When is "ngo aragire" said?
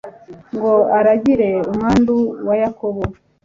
0.55-1.49